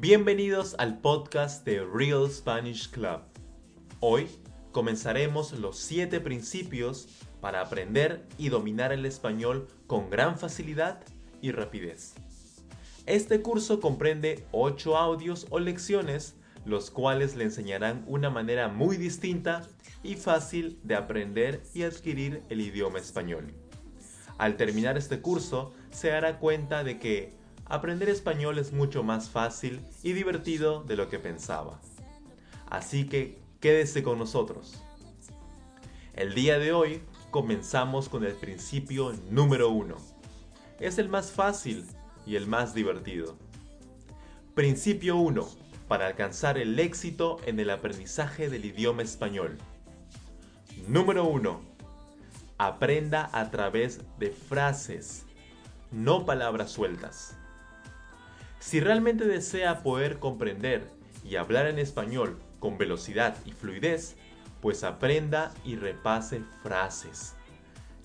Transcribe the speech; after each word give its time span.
Bienvenidos 0.00 0.76
al 0.78 0.98
podcast 0.98 1.66
de 1.66 1.84
Real 1.84 2.26
Spanish 2.30 2.90
Club. 2.90 3.20
Hoy 4.00 4.28
comenzaremos 4.72 5.52
los 5.52 5.78
7 5.78 6.20
principios 6.20 7.06
para 7.42 7.60
aprender 7.60 8.26
y 8.38 8.48
dominar 8.48 8.92
el 8.92 9.04
español 9.04 9.68
con 9.86 10.08
gran 10.08 10.38
facilidad 10.38 11.02
y 11.42 11.52
rapidez. 11.52 12.14
Este 13.04 13.42
curso 13.42 13.78
comprende 13.78 14.46
8 14.52 14.96
audios 14.96 15.46
o 15.50 15.58
lecciones, 15.58 16.34
los 16.64 16.90
cuales 16.90 17.36
le 17.36 17.44
enseñarán 17.44 18.02
una 18.06 18.30
manera 18.30 18.68
muy 18.68 18.96
distinta 18.96 19.68
y 20.02 20.14
fácil 20.14 20.80
de 20.82 20.94
aprender 20.94 21.62
y 21.74 21.82
adquirir 21.82 22.42
el 22.48 22.62
idioma 22.62 23.00
español. 23.00 23.52
Al 24.38 24.56
terminar 24.56 24.96
este 24.96 25.20
curso, 25.20 25.74
se 25.90 26.08
dará 26.08 26.38
cuenta 26.38 26.84
de 26.84 26.98
que 26.98 27.38
aprender 27.70 28.08
español 28.08 28.58
es 28.58 28.72
mucho 28.72 29.02
más 29.02 29.30
fácil 29.30 29.80
y 30.02 30.12
divertido 30.12 30.82
de 30.82 30.96
lo 30.96 31.08
que 31.08 31.18
pensaba. 31.18 31.80
Así 32.68 33.06
que 33.06 33.38
quédese 33.60 34.02
con 34.02 34.18
nosotros. 34.18 34.82
El 36.14 36.34
día 36.34 36.58
de 36.58 36.72
hoy 36.72 37.02
comenzamos 37.30 38.08
con 38.08 38.24
el 38.24 38.34
principio 38.34 39.12
número 39.30 39.70
uno. 39.70 39.96
Es 40.80 40.98
el 40.98 41.08
más 41.08 41.30
fácil 41.30 41.86
y 42.26 42.36
el 42.36 42.46
más 42.46 42.74
divertido. 42.74 43.36
Principio 44.54 45.16
1. 45.16 45.48
Para 45.88 46.06
alcanzar 46.06 46.58
el 46.58 46.78
éxito 46.78 47.38
en 47.46 47.60
el 47.60 47.70
aprendizaje 47.70 48.50
del 48.50 48.64
idioma 48.64 49.02
español. 49.02 49.58
Número 50.86 51.24
1 51.24 51.70
Aprenda 52.62 53.30
a 53.32 53.50
través 53.50 54.00
de 54.18 54.30
frases, 54.32 55.24
no 55.90 56.26
palabras 56.26 56.70
sueltas. 56.70 57.38
Si 58.60 58.78
realmente 58.78 59.24
desea 59.24 59.82
poder 59.82 60.18
comprender 60.18 60.86
y 61.24 61.36
hablar 61.36 61.66
en 61.66 61.78
español 61.78 62.38
con 62.58 62.76
velocidad 62.76 63.34
y 63.46 63.52
fluidez, 63.52 64.16
pues 64.60 64.84
aprenda 64.84 65.52
y 65.64 65.76
repase 65.76 66.42
frases. 66.62 67.34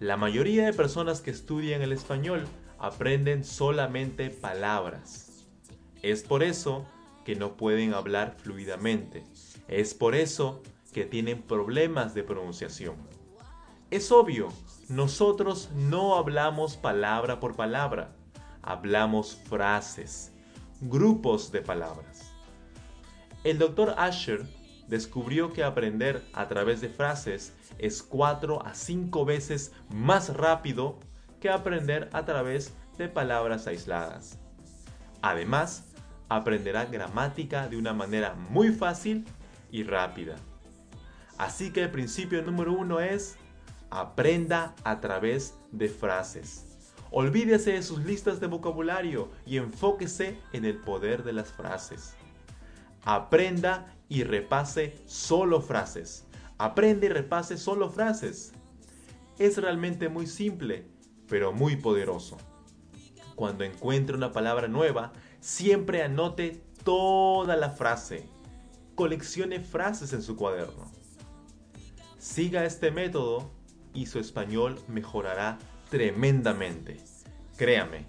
La 0.00 0.16
mayoría 0.16 0.64
de 0.64 0.72
personas 0.72 1.20
que 1.20 1.30
estudian 1.30 1.82
el 1.82 1.92
español 1.92 2.46
aprenden 2.78 3.44
solamente 3.44 4.30
palabras. 4.30 5.46
Es 6.02 6.22
por 6.22 6.42
eso 6.42 6.86
que 7.26 7.36
no 7.36 7.56
pueden 7.56 7.92
hablar 7.92 8.36
fluidamente. 8.38 9.24
Es 9.68 9.92
por 9.92 10.14
eso 10.14 10.62
que 10.94 11.04
tienen 11.04 11.42
problemas 11.42 12.14
de 12.14 12.22
pronunciación. 12.22 12.96
Es 13.90 14.10
obvio, 14.10 14.48
nosotros 14.88 15.68
no 15.74 16.16
hablamos 16.16 16.78
palabra 16.78 17.38
por 17.38 17.54
palabra, 17.54 18.14
hablamos 18.62 19.36
frases, 19.48 20.32
grupos 20.80 21.50
de 21.52 21.62
palabras. 21.62 22.32
El 23.44 23.58
doctor 23.58 23.94
Asher 23.98 24.46
descubrió 24.88 25.52
que 25.52 25.62
aprender 25.62 26.24
a 26.32 26.48
través 26.48 26.80
de 26.80 26.88
frases 26.88 27.54
es 27.78 28.02
4 28.02 28.64
a 28.64 28.74
5 28.74 29.24
veces 29.24 29.72
más 29.90 30.34
rápido 30.34 30.98
que 31.40 31.50
aprender 31.50 32.08
a 32.12 32.24
través 32.24 32.74
de 32.96 33.08
palabras 33.08 33.66
aisladas. 33.66 34.38
Además, 35.22 35.84
aprenderá 36.28 36.84
gramática 36.86 37.68
de 37.68 37.76
una 37.76 37.92
manera 37.92 38.34
muy 38.34 38.72
fácil 38.72 39.24
y 39.70 39.84
rápida. 39.84 40.36
Así 41.36 41.72
que 41.72 41.84
el 41.84 41.90
principio 41.90 42.42
número 42.42 42.72
uno 42.72 43.00
es 43.00 43.36
Aprenda 43.90 44.74
a 44.84 45.00
través 45.00 45.54
de 45.72 45.88
frases. 45.88 46.67
Olvídese 47.10 47.72
de 47.72 47.82
sus 47.82 48.04
listas 48.04 48.38
de 48.38 48.48
vocabulario 48.48 49.30
y 49.46 49.56
enfóquese 49.56 50.38
en 50.52 50.64
el 50.64 50.76
poder 50.78 51.24
de 51.24 51.32
las 51.32 51.50
frases. 51.50 52.14
Aprenda 53.02 53.94
y 54.08 54.24
repase 54.24 54.98
solo 55.06 55.62
frases. 55.62 56.26
Aprende 56.58 57.06
y 57.06 57.10
repase 57.10 57.56
solo 57.56 57.88
frases. 57.88 58.52
Es 59.38 59.56
realmente 59.56 60.08
muy 60.08 60.26
simple, 60.26 60.86
pero 61.28 61.52
muy 61.52 61.76
poderoso. 61.76 62.36
Cuando 63.36 63.64
encuentre 63.64 64.16
una 64.16 64.32
palabra 64.32 64.68
nueva, 64.68 65.12
siempre 65.40 66.02
anote 66.02 66.62
toda 66.84 67.56
la 67.56 67.70
frase. 67.70 68.28
Coleccione 68.94 69.60
frases 69.60 70.12
en 70.12 70.22
su 70.22 70.36
cuaderno. 70.36 70.90
Siga 72.18 72.64
este 72.64 72.90
método 72.90 73.50
y 73.94 74.06
su 74.06 74.18
español 74.18 74.78
mejorará 74.88 75.58
tremendamente. 75.88 76.98
Créame, 77.56 78.04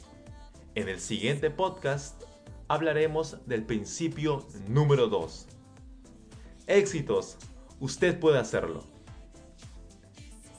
en 0.76 0.90
el 0.90 1.00
siguiente 1.00 1.50
podcast 1.50 2.22
hablaremos 2.68 3.38
del 3.48 3.64
principio 3.64 4.46
número 4.68 5.08
2. 5.08 5.48
Éxitos, 6.68 7.40
usted 7.80 8.20
puede 8.20 8.38
hacerlo. 8.38 8.84